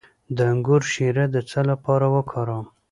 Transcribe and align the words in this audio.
د 0.35 0.37
انګور 0.51 0.81
شیره 0.93 1.25
د 1.33 1.37
څه 1.49 1.59
لپاره 1.69 2.05
وکاروم؟ 2.15 2.65